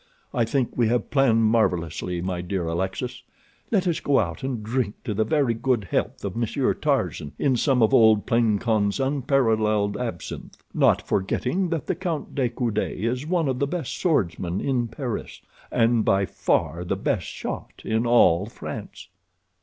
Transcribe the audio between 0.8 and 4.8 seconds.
have planned marvelously, my dear Alexis. Let us go out and